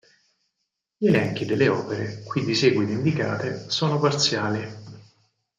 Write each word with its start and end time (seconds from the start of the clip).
Gli 0.97 1.05
elenchi 1.09 1.45
delle 1.45 1.67
opere 1.69 2.23
qui 2.23 2.43
di 2.43 2.55
seguito 2.55 2.91
indicate 2.91 3.69
sono 3.69 3.99
parziali. 3.99 4.67